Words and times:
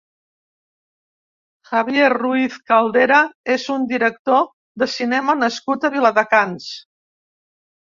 Javier 1.71 2.07
Ruiz 2.13 2.55
Caldera 2.71 3.19
és 3.57 3.67
un 3.75 3.87
director 3.93 4.43
de 4.85 4.89
cinema 4.97 5.39
nascut 5.45 5.89
a 5.89 5.95
Viladecans. 6.01 6.75